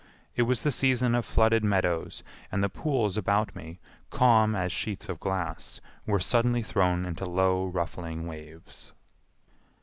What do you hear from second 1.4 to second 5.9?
meadows and the pools about me, calm as sheets of glass,